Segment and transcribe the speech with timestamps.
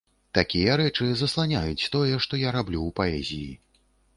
[0.37, 3.51] Такія рэчы засланяюць тое, што я раблю ў паэзіі.